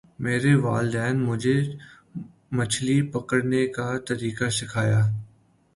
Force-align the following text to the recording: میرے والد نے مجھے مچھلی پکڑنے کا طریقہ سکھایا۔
میرے 0.19 0.53
والد 0.65 0.95
نے 0.95 1.11
مجھے 1.27 1.57
مچھلی 2.57 2.97
پکڑنے 3.11 3.63
کا 3.75 3.87
طریقہ 4.07 4.47
سکھایا۔ 4.49 5.01